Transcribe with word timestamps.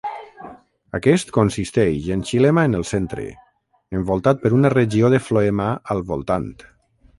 Aquest 0.99 1.29
consisteix 1.35 2.07
en 2.15 2.23
xilema 2.29 2.63
en 2.71 2.79
el 2.79 2.87
centre, 2.93 3.27
envoltat 4.01 4.43
per 4.47 4.53
una 4.61 4.75
regió 4.77 5.15
de 5.17 5.23
floema 5.29 5.71
al 5.97 6.05
voltant. 6.13 6.53